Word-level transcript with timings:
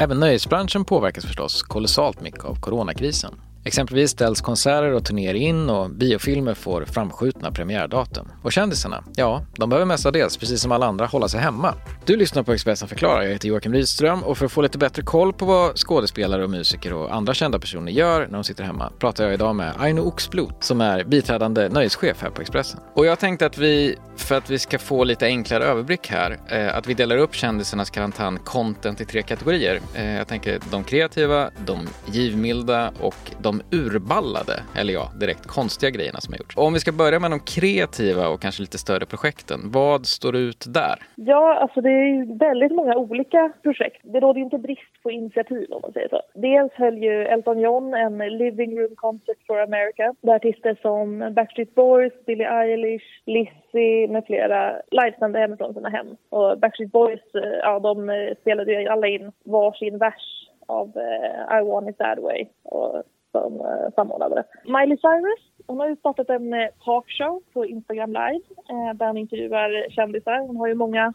Även 0.00 0.20
nöjesbranschen 0.20 0.84
påverkas 0.84 1.24
förstås 1.24 1.62
kolossalt 1.62 2.20
mycket 2.20 2.44
av 2.44 2.60
coronakrisen. 2.60 3.34
Exempelvis 3.68 4.10
ställs 4.10 4.40
konserter 4.40 4.92
och 4.92 5.04
turnéer 5.04 5.34
in 5.34 5.70
och 5.70 5.90
biofilmer 5.90 6.54
får 6.54 6.84
framskjutna 6.84 7.52
premiärdatum. 7.52 8.28
Och 8.42 8.52
kändisarna, 8.52 9.04
ja, 9.16 9.42
de 9.56 9.70
behöver 9.70 9.86
mestadels, 9.86 10.36
precis 10.36 10.60
som 10.60 10.72
alla 10.72 10.86
andra, 10.86 11.06
hålla 11.06 11.28
sig 11.28 11.40
hemma. 11.40 11.74
Du 12.04 12.16
lyssnar 12.16 12.42
på 12.42 12.52
Expressen 12.52 12.88
förklarar. 12.88 13.22
Jag 13.22 13.32
heter 13.32 13.48
Joakim 13.48 13.72
Rydström 13.72 14.22
och 14.22 14.38
för 14.38 14.46
att 14.46 14.52
få 14.52 14.62
lite 14.62 14.78
bättre 14.78 15.02
koll 15.02 15.32
på 15.32 15.44
vad 15.44 15.78
skådespelare 15.78 16.44
och 16.44 16.50
musiker 16.50 16.92
och 16.92 17.14
andra 17.14 17.34
kända 17.34 17.58
personer 17.58 17.92
gör 17.92 18.20
när 18.26 18.32
de 18.32 18.44
sitter 18.44 18.64
hemma 18.64 18.92
pratar 18.98 19.24
jag 19.24 19.34
idag 19.34 19.56
med 19.56 19.74
Aino 19.78 20.00
Oxblot 20.00 20.64
som 20.64 20.80
är 20.80 21.04
biträdande 21.04 21.68
nöjeschef 21.68 22.22
här 22.22 22.30
på 22.30 22.42
Expressen. 22.42 22.80
Och 22.94 23.06
jag 23.06 23.18
tänkte 23.18 23.46
att 23.46 23.58
vi, 23.58 23.96
för 24.16 24.34
att 24.34 24.50
vi 24.50 24.58
ska 24.58 24.78
få 24.78 25.04
lite 25.04 25.26
enklare 25.26 25.64
överblick 25.64 26.08
här, 26.08 26.38
eh, 26.48 26.76
att 26.76 26.86
vi 26.86 26.94
delar 26.94 27.16
upp 27.16 27.34
kändisarnas 27.34 27.90
karantän-content 27.90 29.00
i 29.00 29.04
tre 29.04 29.22
kategorier. 29.22 29.80
Eh, 29.94 30.16
jag 30.16 30.28
tänker 30.28 30.60
de 30.70 30.84
kreativa, 30.84 31.50
de 31.66 31.88
givmilda 32.06 32.92
och 33.00 33.30
de 33.40 33.57
urballade, 33.72 34.62
eller 34.78 34.92
ja, 34.92 35.04
direkt 35.20 35.46
konstiga 35.46 35.90
grejerna 35.90 36.20
som 36.20 36.32
har 36.32 36.38
gjorts. 36.38 36.56
Om 36.56 36.72
vi 36.72 36.80
ska 36.80 36.92
börja 36.92 37.18
med 37.20 37.30
de 37.30 37.40
kreativa 37.40 38.28
och 38.28 38.40
kanske 38.40 38.62
lite 38.62 38.78
större 38.78 39.06
projekten, 39.06 39.60
vad 39.64 40.06
står 40.06 40.36
ut 40.36 40.64
där? 40.68 40.96
Ja, 41.14 41.54
alltså 41.54 41.80
det 41.80 41.90
är 41.90 42.38
väldigt 42.38 42.72
många 42.72 42.94
olika 42.96 43.52
projekt. 43.62 44.00
Det 44.02 44.20
råder 44.20 44.38
ju 44.38 44.44
inte 44.44 44.58
brist 44.58 45.02
på 45.02 45.10
initiativ 45.10 45.66
om 45.70 45.80
man 45.82 45.92
säger 45.92 46.08
så. 46.08 46.20
Dels 46.34 46.72
höll 46.72 46.98
ju 46.98 47.24
Elton 47.24 47.60
John 47.60 47.94
en 47.94 48.18
living 48.18 48.80
room 48.80 48.94
concert 48.96 49.38
for 49.46 49.60
America 49.60 50.14
där 50.20 50.34
artister 50.34 50.78
som 50.82 51.34
Backstreet 51.34 51.74
Boys, 51.74 52.12
Billie 52.26 52.44
Eilish, 52.44 53.06
Lizzie 53.26 54.08
med 54.08 54.24
flera 54.26 54.80
livesände 54.90 55.38
hemifrån 55.38 55.74
sina 55.74 55.88
hem. 55.88 56.06
Och 56.30 56.58
Backstreet 56.58 56.92
Boys, 56.92 57.34
eh, 57.34 57.58
ja 57.62 57.78
de 57.78 58.10
eh, 58.10 58.34
spelade 58.40 58.72
ju 58.72 58.88
alla 58.88 59.06
in 59.06 59.32
varsin 59.44 59.98
vers 59.98 60.48
av 60.68 60.96
uh, 60.96 61.58
I 61.58 61.62
want 61.62 61.88
it 61.88 61.98
that 61.98 62.18
way. 62.18 62.46
Och 62.62 63.02
som 63.32 63.60
eh, 63.60 63.94
samordnade 63.94 64.34
det. 64.34 64.44
Miley 64.72 64.96
Cyrus 64.96 65.48
hon 65.68 65.80
har 65.80 65.88
ju 65.88 65.96
startat 65.96 66.30
en 66.30 66.54
eh, 66.54 66.68
talkshow 66.84 67.42
på 67.52 67.66
Instagram 67.66 68.10
live 68.12 68.44
eh, 68.70 68.94
där 68.94 69.06
hon 69.06 69.16
intervjuar 69.16 69.90
kändisar. 69.90 70.38
Hon 70.38 70.56
har 70.56 70.66
ju 70.66 70.74
många 70.74 71.12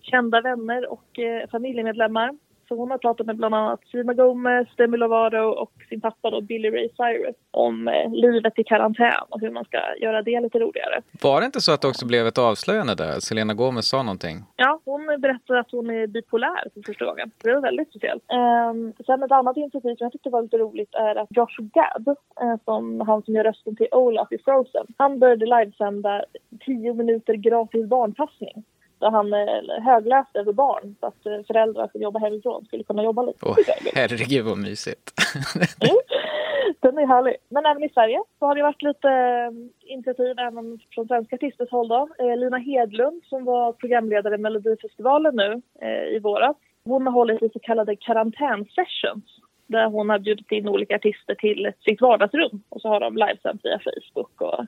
kända 0.00 0.40
vänner 0.40 0.92
och 0.92 1.18
eh, 1.18 1.48
familjemedlemmar. 1.48 2.38
Så 2.68 2.76
hon 2.76 2.90
har 2.90 2.98
pratat 2.98 3.26
med 3.26 3.36
bland 3.36 3.54
annat 3.54 3.80
Selena 3.90 4.14
Gomez, 4.14 4.68
Demi 4.76 4.96
Lovato 4.96 5.36
och 5.36 5.72
sin 5.88 6.00
pappa 6.00 6.30
då 6.30 6.40
Billy 6.40 6.70
Ray 6.70 6.88
Cyrus 6.88 7.36
om 7.50 7.88
eh, 7.88 8.10
livet 8.10 8.58
i 8.58 8.64
karantän 8.64 9.24
och 9.28 9.40
hur 9.40 9.50
man 9.50 9.64
ska 9.64 9.78
göra 10.00 10.22
det 10.22 10.40
lite 10.40 10.58
roligare. 10.58 11.02
Var 11.22 11.40
det 11.40 11.46
inte 11.46 11.60
så 11.60 11.72
att 11.72 11.80
det 11.80 11.88
också 11.88 12.06
blev 12.06 12.26
ett 12.26 12.38
avslöjande 12.38 12.94
där? 12.94 13.20
Selena 13.20 13.54
Gomez 13.54 13.88
sa 13.88 14.02
någonting? 14.02 14.44
Ja, 14.56 14.80
hon 14.84 15.06
berättade 15.20 15.60
att 15.60 15.70
hon 15.70 15.90
är 15.90 16.06
bipolär 16.06 16.64
för 16.74 16.82
första 16.86 17.04
gången. 17.04 17.30
Det 17.42 17.54
var 17.54 17.60
väldigt 17.60 17.88
speciellt. 17.88 18.24
Um, 18.70 18.92
sen 19.06 19.22
ett 19.22 19.32
annat 19.32 19.56
initiativ 19.56 19.94
som 19.96 20.04
jag 20.04 20.12
tyckte 20.12 20.30
var 20.30 20.42
lite 20.42 20.58
roligt 20.58 20.94
är 20.94 21.14
att 21.16 21.28
Josh 21.30 21.58
Gad, 21.58 22.08
uh, 22.42 22.56
som 22.64 23.00
han 23.00 23.22
som 23.22 23.34
gör 23.34 23.44
rösten 23.44 23.76
till 23.76 23.88
Olaf 23.92 24.32
i 24.32 24.38
Frozen, 24.38 24.86
han 24.98 25.18
började 25.18 25.46
livesända 25.46 26.24
10 26.66 26.94
minuter 26.94 27.34
gratis 27.34 27.86
barnpassning 27.86 28.64
där 28.98 29.10
han 29.10 29.32
eh, 29.32 29.82
högläste 29.84 30.44
för 30.44 30.52
barn 30.52 30.96
så 31.00 31.06
att 31.06 31.26
eh, 31.26 31.42
föräldrar 31.46 31.88
som 31.92 32.02
jobbar 32.02 32.20
hemifrån 32.20 32.64
skulle 32.64 32.84
kunna 32.84 33.04
jobba 33.04 33.22
lite. 33.22 33.38
Åh, 33.42 33.56
herregud 33.94 34.44
vad 34.44 34.58
mysigt. 34.58 35.12
mm. 35.80 35.96
Den 36.80 36.98
är 36.98 37.06
härlig. 37.06 37.36
Men 37.48 37.66
även 37.66 37.84
i 37.84 37.88
Sverige 37.88 38.22
så 38.38 38.46
har 38.46 38.54
det 38.54 38.62
varit 38.62 38.82
lite 38.82 39.08
eh, 39.08 39.92
initiativ 39.92 40.38
även 40.38 40.78
från 40.94 41.06
svenska 41.06 41.36
artisters 41.36 41.70
håll 41.70 41.88
då. 41.88 42.08
Lina 42.36 42.58
Hedlund 42.58 43.22
som 43.24 43.44
var 43.44 43.72
programledare 43.72 44.34
i 44.34 44.38
Melodifestivalen 44.38 45.36
nu 45.36 45.62
i 46.16 46.18
våras. 46.18 46.56
Hon 46.84 47.06
har 47.06 47.12
hållit 47.12 47.42
i 47.42 47.48
så 47.48 47.58
kallade 47.58 47.96
karantänsessions 47.96 49.40
där 49.66 49.86
hon 49.86 50.08
har 50.08 50.18
bjudit 50.18 50.52
in 50.52 50.68
olika 50.68 50.94
artister 50.94 51.34
till 51.34 51.72
sitt 51.84 52.00
vardagsrum 52.00 52.62
och 52.68 52.80
så 52.80 52.88
har 52.88 53.00
de 53.00 53.16
livesänt 53.16 53.60
via 53.64 53.78
Facebook 53.78 54.40
och 54.40 54.66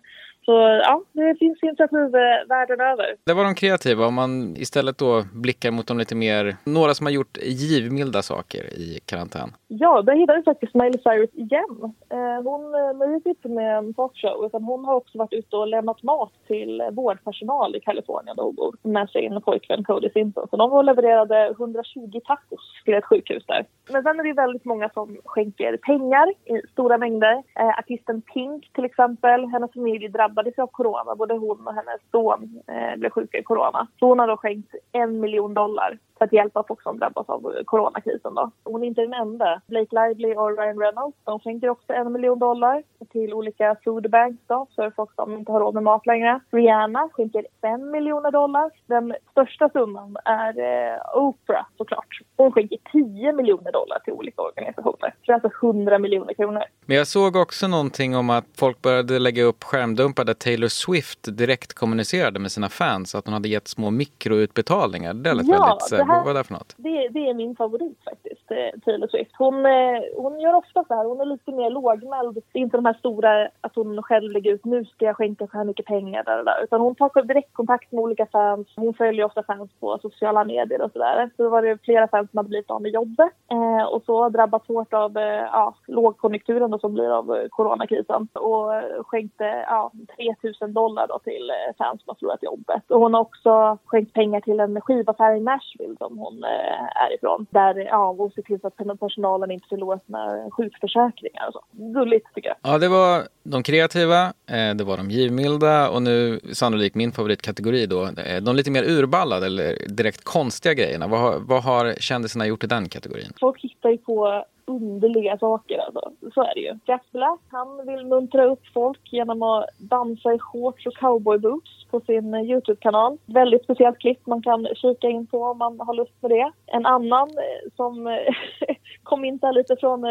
så 0.49 0.81
ja, 0.83 1.03
det 1.13 1.39
finns 1.39 1.63
initiativ 1.63 2.13
världen 2.49 2.81
över. 2.81 3.07
Det 3.25 3.35
var 3.35 3.45
de 3.45 3.55
kreativa. 3.55 4.07
Om 4.07 4.15
man 4.15 4.57
istället 4.57 4.99
då 4.99 5.23
blickar 5.33 5.71
mot 5.71 5.87
de 5.87 5.99
lite 5.99 6.15
mer, 6.15 6.57
några 6.65 6.95
som 6.95 7.07
har 7.07 7.13
gjort 7.13 7.39
givmilda 7.43 8.23
saker 8.23 8.63
i 8.75 9.01
karantän. 9.07 9.51
Ja, 9.69 10.03
där 10.03 10.17
hittade 10.17 10.39
vi 10.39 10.45
faktiskt 10.45 10.75
Miley 10.75 10.99
Cyrus 11.03 11.35
igen. 11.35 11.93
Eh, 12.11 12.43
hon 12.49 12.63
nöjer 12.99 13.21
sig 13.21 13.31
inte 13.31 13.49
med 13.49 13.79
en 13.79 13.95
talkshow 13.95 14.47
utan 14.47 14.63
hon 14.65 14.85
har 14.85 14.95
också 14.95 15.19
varit 15.19 15.33
ute 15.33 15.57
och 15.57 15.69
lämnat 15.69 16.03
mat 16.03 16.33
till 16.47 16.83
vårdpersonal 16.93 17.77
i 17.77 17.81
Kalifornien 17.81 18.37
där 18.37 18.43
hon 18.43 18.55
bor 18.55 18.77
med 18.83 19.11
sin 19.11 19.41
pojkvän 19.41 19.85
Cody 19.85 20.11
Simpson. 20.11 20.47
Så 20.51 20.57
de 20.57 20.85
levererade 20.85 21.55
120 21.59 22.21
tacos 22.25 22.61
till 22.85 22.95
ett 22.95 23.05
sjukhus 23.05 23.45
där. 23.47 23.67
Men 23.93 24.03
sen 24.03 24.21
är 24.21 24.25
det 24.25 24.33
väldigt 24.33 24.65
många 24.65 24.89
som 24.89 25.17
skänker 25.25 25.77
pengar 25.77 26.29
i 26.29 26.67
stora 26.73 26.99
mängder. 26.99 27.43
Eh, 27.61 27.79
artisten 27.79 28.23
Pink 28.23 28.71
till 28.73 28.85
exempel, 28.85 29.47
hennes 29.47 29.73
familj 29.73 30.09
drabbades 30.09 30.38
av 30.59 30.67
corona. 30.67 31.15
Både 31.15 31.35
hon 31.35 31.67
och 31.67 31.75
hennes 31.75 32.01
son 32.11 32.63
eh, 32.67 32.99
blev 32.99 33.11
sjuka 33.11 33.39
i 33.39 33.43
corona. 33.43 33.87
Så 33.99 34.07
hon 34.07 34.19
har 34.19 34.29
då 34.29 34.37
skänkt 34.37 34.75
en 34.93 35.21
miljon 35.21 35.55
dollar 35.55 35.99
för 36.19 36.25
att 36.25 36.33
hjälpa 36.33 36.65
folk 36.69 36.83
som 36.83 36.99
drabbas 36.99 37.29
av 37.29 37.63
coronakrisen. 37.65 38.35
Då. 38.35 38.51
Hon 38.65 38.83
är 38.83 38.87
inte 38.87 39.01
den 39.01 39.15
enda. 39.15 39.61
Blake 39.67 39.97
Lively 39.97 40.35
och 40.35 40.59
Ryan 40.59 40.79
Reynolds 40.79 41.17
de 41.25 41.41
skänker 41.41 41.69
också 41.69 41.93
en 41.93 42.13
miljon 42.13 42.39
dollar 42.39 42.83
till 43.11 43.35
olika 43.35 43.77
foodbanks 43.85 44.43
då, 44.47 44.67
för 44.77 44.91
folk 44.91 45.15
som 45.15 45.33
inte 45.33 45.53
har 45.53 45.61
råd 45.61 45.75
med 45.75 45.83
mat 45.83 46.07
längre. 46.07 46.41
Rihanna 46.51 47.09
skänker 47.13 47.47
fem 47.61 47.91
miljoner 47.91 48.31
dollar. 48.31 48.71
Den 48.87 49.15
största 49.31 49.69
summan 49.69 50.17
är 50.25 50.59
eh, 50.59 50.99
Oprah 51.15 51.67
såklart. 51.77 52.21
Hon 52.37 52.53
skänker 52.53 52.79
tio 52.93 53.33
miljoner 53.33 53.73
dollar 53.73 53.99
till 53.99 54.13
olika 54.13 54.43
organisationer. 54.43 55.15
Så 55.29 55.33
är 55.33 55.35
alltså 55.35 55.67
100 55.67 55.99
miljoner 55.99 56.35
kronor. 56.35 56.63
Men 56.87 56.97
jag 56.97 57.07
såg 57.07 57.37
också 57.37 57.69
någonting 57.69 58.17
om 58.17 58.31
att 58.31 58.45
folk 58.57 58.83
började 58.83 59.19
lägga 59.19 59.43
upp 59.43 59.65
skärmdumpar 59.65 60.25
där 60.25 60.35
Taylor 60.35 60.69
Swift 60.69 61.37
direkt 61.37 61.73
kommunicerade 61.73 62.39
med 62.39 62.53
sina 62.53 62.69
fans 62.69 63.15
att 63.15 63.25
hon 63.25 63.35
hade 63.35 63.49
gett 63.49 63.69
små 63.69 63.91
mikroutbetalningar. 63.91 65.15
Det 65.15 65.35
lät 65.35 65.47
ja, 65.47 65.53
väldigt... 65.53 65.91
Det 65.91 66.13
här, 66.13 66.17
vad 66.17 66.25
var 66.25 66.35
det 66.35 66.45
för 66.45 66.55
något? 66.55 66.75
Det, 66.77 67.09
det 67.09 67.29
är 67.29 67.35
min 67.35 67.57
favorit 67.57 67.99
faktiskt, 68.05 68.51
eh, 68.51 68.81
Taylor 68.85 69.09
Swift. 69.09 69.31
Hon, 69.39 69.67
eh, 69.67 70.01
hon 70.17 70.41
gör 70.41 70.55
ofta 70.55 70.85
så 70.85 70.95
här, 70.95 71.05
hon 71.05 71.21
är 71.21 71.25
lite 71.25 71.53
mer 71.53 71.71
lågmäld. 71.71 72.35
Det 72.53 72.59
är 72.59 72.63
inte 72.63 72.77
de 72.77 72.85
här 72.85 72.99
stora, 72.99 73.49
att 73.61 73.75
hon 73.75 74.03
själv 74.03 74.33
lägger 74.33 74.53
ut 74.53 74.65
nu 74.65 74.85
ska 74.85 75.05
jag 75.05 75.17
skänka 75.17 75.47
så 75.47 75.57
här 75.57 75.65
mycket 75.65 75.87
pengar 75.87 76.25
där 76.25 76.45
där. 76.45 76.65
Utan 76.65 76.81
hon 76.81 76.95
tar 76.95 77.23
direktkontakt 77.23 77.93
med 77.93 78.03
olika 78.03 78.27
fans. 78.27 78.67
Hon 78.77 78.95
följer 78.95 79.25
ofta 79.25 79.43
fans 79.43 79.71
på 79.81 79.99
sociala 80.03 80.45
medier 80.45 80.83
och 80.83 80.93
sådär. 80.93 81.31
Så 81.37 81.43
då 81.43 81.49
var 81.49 81.63
det 81.63 81.79
flera 81.85 82.09
fans 82.09 82.31
som 82.31 82.39
hade 82.39 82.49
blivit 82.49 82.71
av 82.71 82.83
med 82.83 82.93
jobbet 82.93 83.33
eh, 83.51 83.85
och 83.93 84.03
så 84.07 84.29
drabbats 84.29 84.69
hårt 84.69 84.95
av 84.95 85.18
ja, 85.53 85.75
lågkonjunkturen 85.87 86.71
då, 86.71 86.79
som 86.79 86.95
blir 86.95 87.11
av 87.19 87.37
eh, 87.37 87.49
coronakrisen 87.51 88.29
och 88.33 88.73
skänkte 89.07 89.45
ja, 89.45 89.93
3 90.17 90.35
000 90.61 90.73
dollar 90.73 91.07
då 91.07 91.19
till 91.19 91.51
fans 91.79 92.03
som 92.03 92.09
har 92.11 92.15
förlorat 92.15 92.43
jobbet. 92.43 92.91
Och 92.91 93.01
hon 93.01 93.15
har 93.15 93.21
också 93.21 93.79
skänkt 93.85 94.13
pengar 94.13 94.41
till 94.41 94.61
en 94.61 94.81
skivaffär 94.81 95.37
i 95.37 95.41
Nashville 95.41 95.97
som 95.99 96.19
hon 96.19 96.45
eh, 96.45 97.05
är 97.05 97.15
ifrån. 97.15 97.47
Där 97.51 97.75
ja, 97.75 98.15
hon 98.19 98.31
ser 98.31 98.43
till 98.43 98.61
så 98.61 98.67
att 98.67 99.01
personalen 99.01 99.51
inte 99.51 99.69
förlorar 99.69 100.01
sina 100.07 100.51
sjukförsäkringar 100.51 101.47
och 101.47 101.53
så. 101.53 101.63
Gulligt 101.73 102.35
tycker 102.35 102.49
jag. 102.49 102.73
Ja, 102.73 102.79
det 102.79 102.89
var 102.89 103.23
de 103.43 103.63
kreativa, 103.63 104.25
eh, 104.25 104.75
det 104.75 104.85
var 104.85 104.97
de 104.97 105.11
givmilda 105.11 105.91
och 105.91 106.03
nu 106.03 106.41
sannolikt 106.53 106.95
min 106.95 107.13
favoritkategori 107.13 107.87
då, 107.87 108.05
eh, 108.05 108.43
de 108.43 108.57
lite 108.57 108.71
mer 108.71 108.85
urballade 108.85 109.47
eller 109.47 109.89
direkt 109.89 110.25
konstiga 110.25 110.75
grejerna. 110.75 111.07
Vad 111.07 111.21
har, 111.21 111.39
vad 111.39 111.63
har 111.63 111.95
kändisarna 112.01 112.47
gjort 112.47 112.65
i 112.65 112.67
den 112.67 112.89
kategorin? 112.89 113.33
Folk 113.41 113.63
hittar 113.63 113.91
ju 113.91 113.99
på 113.99 114.45
underliga 114.69 115.39
saker 115.39 115.79
alltså. 115.79 116.13
Så 116.35 116.43
är 116.43 116.55
det 116.55 116.61
ju. 116.61 116.79
Jack 116.87 117.03
Black, 117.13 117.41
han 117.51 117.87
vill 117.87 118.07
muntra 118.07 118.45
upp 118.45 118.67
folk 118.75 119.13
genom 119.13 119.43
att 119.43 119.65
dansa 119.79 120.35
i 120.35 120.39
shorts 120.39 120.87
och 120.87 120.95
cowboyboots 120.95 121.87
på 121.91 122.01
sin 122.01 122.35
eh, 122.35 122.43
Youtube-kanal. 122.43 123.19
Väldigt 123.27 123.65
speciellt 123.65 123.99
klipp 123.99 124.27
man 124.27 124.43
kan 124.43 124.69
kika 124.75 125.09
in 125.09 125.27
på 125.27 125.43
om 125.43 125.59
man 125.59 125.81
har 125.81 125.95
lust 125.95 126.23
med 126.23 126.31
det. 126.31 126.53
En 126.67 126.87
annan 126.87 127.29
eh, 127.29 127.71
som 127.77 128.07
eh, 128.07 128.35
kom 129.03 129.25
in 129.25 129.39
där 129.39 129.53
lite 129.53 129.77
från, 129.77 130.05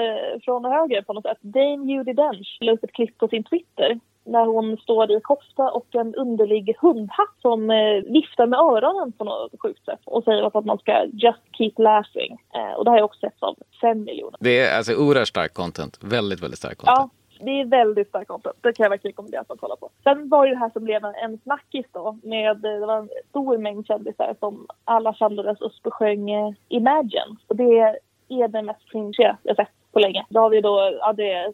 från 0.44 0.66
höger 0.66 1.02
på 1.02 1.14
något 1.14 1.26
sätt. 1.26 1.38
Dame 1.42 1.92
Judi 1.92 2.14
Dench 2.14 2.58
la 2.62 2.72
upp 2.72 2.84
ett 2.84 2.94
klipp 2.94 3.18
på 3.18 3.28
sin 3.28 3.44
Twitter 3.44 4.00
när 4.28 4.46
hon 4.46 4.78
står 4.78 5.12
i 5.12 5.20
kofta 5.22 5.72
och 5.72 5.96
en 5.96 6.16
underlig 6.16 6.76
hundhatt 6.82 7.36
som 7.42 7.70
eh, 7.70 8.04
viftar 8.06 8.48
med 8.48 8.60
öronen 8.60 9.12
på 9.12 9.24
något 9.24 9.52
sjukt 9.62 9.86
sätt 9.86 10.00
och 10.06 10.24
säger 10.24 10.58
att 10.58 10.66
man 10.66 10.78
ska 10.78 11.06
just 11.14 11.40
keep 11.58 11.74
laughing. 11.78 12.38
Eh, 12.54 12.74
och 12.78 12.86
det 12.86 12.92
har 12.92 12.98
jag 12.98 13.06
också 13.06 13.20
sett 13.20 13.44
av 13.44 13.56
fem 13.82 14.04
miljoner. 14.04 14.38
Det 14.40 14.60
är 14.60 14.78
alltså 14.78 14.94
oerhört 14.96 15.28
starkt 15.28 15.54
content. 15.54 16.00
Väldigt, 16.02 16.44
väldigt 16.44 16.60
starkt 16.60 16.78
content. 16.78 17.12
Ja, 17.40 17.46
det 17.46 17.62
är 17.62 17.66
väldigt 17.66 18.08
starkt 18.08 18.28
content. 18.28 18.56
Det 18.62 18.74
kan 18.74 18.84
jag 18.84 18.90
verkligen 18.90 19.12
rekommendera 19.12 19.42
att 19.42 19.50
man 19.50 19.58
kollar 19.58 19.76
på. 19.76 19.90
Sen 20.04 20.30
var 20.30 20.46
ju 20.46 20.52
det 20.54 20.60
här 20.60 20.70
som 20.70 20.84
blev 20.84 21.06
en 21.06 21.40
snackis 21.44 21.86
då 21.94 22.18
med, 22.24 22.58
det 22.58 22.80
var 22.80 22.98
en 22.98 23.10
stor 23.30 23.58
mängd 23.58 23.88
kändisar 23.88 24.36
som 24.40 24.68
alla 24.86 25.14
samlades 25.14 25.62
och 25.62 25.94
sjöng 25.94 26.32
eh, 26.32 26.54
Imagine. 26.68 27.38
Och 27.48 27.56
det 27.56 27.80
är 28.30 28.48
det 28.48 28.62
mest 28.62 28.92
cringe 28.92 29.38
jag 29.44 29.56
sett 29.56 29.68
på 29.98 30.02
länge. 30.02 30.26
Då 30.30 30.40
har 30.40 30.50
vi 30.50 30.62
då 30.62 30.98
ja, 31.00 31.14
det 31.14 31.54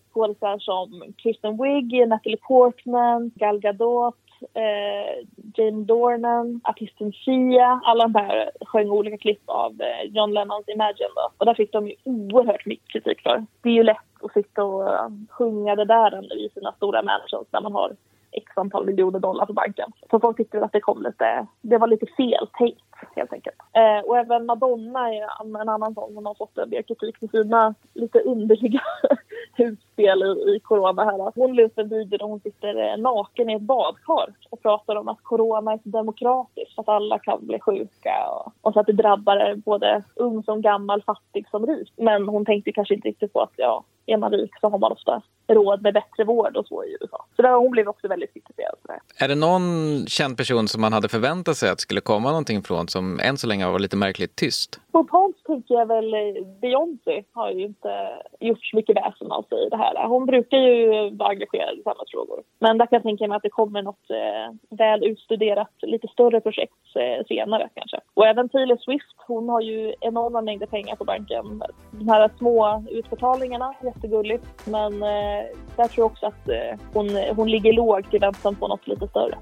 som 0.59 1.03
Kristen 1.17 1.57
Wiig, 1.63 2.07
Natalie 2.07 2.37
Portman, 2.37 3.31
Gal 3.35 3.59
Gadot, 3.59 4.15
eh, 4.53 5.25
Jane 5.55 5.85
Dornan, 5.85 6.61
artisten 6.63 7.11
Sia. 7.11 7.81
Alla 7.83 8.07
de 8.07 8.15
här 8.15 8.51
sjöng 8.65 8.89
olika 8.89 9.17
klipp 9.17 9.41
av 9.45 9.81
eh, 9.81 10.11
John 10.11 10.33
Lennons 10.33 10.67
Imagine. 10.67 11.13
Då. 11.15 11.29
Och 11.37 11.45
där 11.45 11.53
fick 11.53 11.71
de 11.71 11.87
ju 11.87 11.95
oerhört 12.03 12.65
mycket 12.65 12.89
kritik 12.91 13.21
för. 13.21 13.45
Det 13.61 13.69
är 13.69 13.73
ju 13.73 13.83
lätt 13.83 14.23
att 14.23 14.33
sitta 14.33 14.63
och 14.63 14.81
uh, 14.81 15.09
sjunga 15.29 15.75
det 15.75 15.85
där 15.85 16.33
i 16.33 16.49
sina 16.53 16.71
stora 16.71 17.01
mansions 17.01 17.47
när 17.51 17.61
man 17.61 17.73
har 17.73 17.95
x 18.33 18.57
antal 18.57 18.85
miljoner 18.85 19.19
dollar 19.19 19.45
på 19.45 19.53
banken. 19.53 19.91
Så 20.11 20.19
folk 20.19 20.37
tyckte 20.37 20.65
att 20.65 20.71
det 20.71 20.79
kom 20.79 21.03
lite, 21.03 21.47
det 21.61 21.77
var 21.77 21.87
lite 21.87 22.05
fel 22.05 22.47
tänkt 22.57 22.81
helt 23.15 23.33
enkelt. 23.33 23.55
Eh, 23.73 24.05
och 24.05 24.17
även 24.17 24.45
Madonna 24.45 25.13
är 25.13 25.61
en 25.61 25.69
annan 25.69 25.93
sån 25.93 26.13
som 26.13 26.25
har 26.25 26.35
fått 26.35 26.57
en 26.57 26.69
del 26.69 26.83
kritik 26.83 27.17
för 27.17 27.27
sina 27.27 27.75
lite 27.93 28.19
underliga 28.19 28.81
hus 29.53 29.79
utspel 29.93 30.23
i, 30.23 30.55
i 30.55 30.59
corona 30.59 31.03
här. 31.03 31.31
Hon 31.35 31.55
la 31.55 31.63
upp 31.63 31.77
en 31.77 31.89
video 31.89 32.17
där 32.17 32.25
hon 32.25 32.39
sitter 32.39 32.91
eh, 32.91 32.97
naken 32.97 33.49
i 33.49 33.53
ett 33.53 33.61
badkar 33.61 34.33
och 34.49 34.61
pratar 34.61 34.95
om 34.95 35.07
att 35.07 35.23
corona 35.23 35.73
är 35.73 35.79
så 35.83 35.89
demokratiskt, 35.89 36.79
att 36.79 36.89
alla 36.89 37.19
kan 37.19 37.47
bli 37.47 37.59
sjuka 37.59 38.29
och, 38.31 38.53
och 38.61 38.73
så 38.73 38.79
att 38.79 38.85
det 38.85 38.93
drabbar 38.93 39.55
både 39.55 40.03
ung 40.15 40.43
som 40.43 40.61
gammal, 40.61 41.03
fattig 41.03 41.47
som 41.49 41.65
rik. 41.65 41.93
Men 41.97 42.27
hon 42.27 42.45
tänkte 42.45 42.71
kanske 42.71 42.93
inte 42.93 43.07
riktigt 43.07 43.33
på 43.33 43.41
att 43.41 43.53
ja, 43.55 43.83
är 44.05 44.17
man 44.17 44.31
rik 44.31 44.51
så 44.61 44.69
har 44.69 44.79
man 44.79 44.91
ofta 44.91 45.21
råd 45.47 45.81
med 45.81 45.93
bättre 45.93 46.23
vård 46.23 46.57
och 46.57 46.67
så 46.67 46.83
i 46.83 46.97
USA. 47.01 47.25
Så 47.35 47.41
där, 47.41 47.53
hon 47.53 47.71
blev 47.71 47.87
också 47.87 48.07
väldigt 48.07 48.33
kritiserad 48.33 48.75
för 48.81 48.87
det. 48.87 49.23
Är 49.23 49.27
det 49.27 49.35
någon 49.35 50.05
känd 50.07 50.37
person 50.37 50.67
som 50.67 50.81
man 50.81 50.93
hade 50.93 51.09
förväntat 51.09 51.57
sig 51.57 51.69
att 51.69 51.79
skulle 51.79 52.01
komma 52.01 52.29
någonting 52.29 52.63
från 52.63 52.87
som 52.87 53.19
än 53.19 53.37
så 53.37 53.47
länge 53.47 53.65
har 53.65 53.71
varit 53.71 53.81
lite 53.81 53.97
märkligt 53.97 54.35
tyst? 54.35 54.79
Spontant 54.89 55.35
tänker 55.45 55.73
jag 55.73 55.85
väl 55.85 56.13
eh, 56.13 56.45
Beyoncé 56.61 57.23
har 57.33 57.51
ju 57.51 57.65
inte 57.65 58.09
gjort 58.39 58.65
så 58.65 58.75
mycket 58.75 58.95
väsen 58.95 59.31
av 59.31 59.43
sig 59.49 59.65
i 59.67 59.69
det 59.69 59.77
här. 59.77 59.82
Hon 60.07 60.25
brukar 60.25 60.57
ju 60.57 61.09
vara 61.09 61.29
engagerad 61.29 61.79
i 61.79 61.83
samhällsfrågor. 61.83 62.43
Men 62.59 62.77
där 62.77 62.85
kan 62.85 62.95
jag 62.95 63.03
tänka 63.03 63.27
mig 63.27 63.35
att 63.35 63.43
det 63.43 63.49
kommer 63.49 63.81
något 63.81 64.09
eh, 64.09 64.77
väl 64.77 65.03
utstuderat, 65.03 65.71
lite 65.81 66.07
större 66.07 66.41
projekt 66.41 66.95
eh, 66.95 67.25
senare 67.27 67.69
kanske. 67.75 67.99
Och 68.13 68.27
även 68.27 68.49
Taylor 68.49 68.77
Swift, 68.77 69.15
hon 69.27 69.49
har 69.49 69.61
ju 69.61 69.93
enorma 70.01 70.41
mängder 70.41 70.67
pengar 70.67 70.95
på 70.95 71.03
banken. 71.03 71.63
De 71.91 72.09
här 72.09 72.29
små 72.37 72.83
utbetalningarna, 72.91 73.73
jättegulligt. 73.83 74.67
Men 74.67 74.93
eh, 74.93 75.43
där 75.77 75.87
tror 75.87 76.03
jag 76.03 76.05
också 76.05 76.25
att 76.25 76.49
eh, 76.49 76.79
hon, 76.93 77.09
hon 77.35 77.51
ligger 77.51 77.73
lågt 77.73 78.13
i 78.13 78.17
väntan 78.17 78.55
på 78.55 78.67
något 78.67 78.87
lite 78.87 79.07
större. 79.07 79.35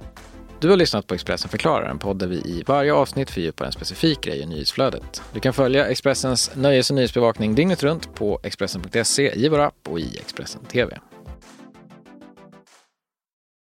Du 0.62 0.70
har 0.70 0.78
lyssnat 0.78 1.08
på 1.08 1.14
Expressen 1.14 1.50
förklarar, 1.50 1.90
en 1.90 2.00
podd 2.00 2.20
där 2.20 2.28
vi 2.28 2.36
i 2.36 2.64
varje 2.68 2.94
avsnitt 2.94 3.32
fördjupar 3.32 3.66
en 3.66 3.72
specifik 3.72 4.22
grej 4.22 4.40
i 4.40 4.46
nyhetsflödet. 4.46 5.22
Du 5.34 5.40
kan 5.40 5.54
följa 5.54 5.88
Expressens 5.88 6.52
nöjes 6.56 6.90
och 6.90 6.96
nyhetsbevakning 6.96 7.56
dygnet 7.56 7.84
runt 7.84 8.16
på 8.16 8.40
Expressen.se, 8.44 9.34
i 9.36 9.50
vår 9.50 9.60
app 9.60 9.88
och 9.90 10.00
i 10.00 10.18
Expressen 10.18 10.62
TV. 10.66 11.00